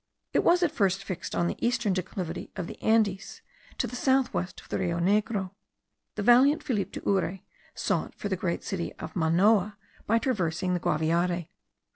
[0.33, 3.43] It was at first fixed on the eastern declivity of the Andes,
[3.77, 5.51] to the south west of the Rio Negro.
[6.15, 7.41] The valiant Philip de Urre
[7.75, 9.77] sought for the great city of Manoa
[10.07, 11.49] by traversing the Guaviare.